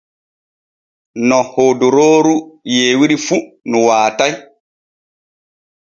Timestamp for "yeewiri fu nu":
2.73-3.77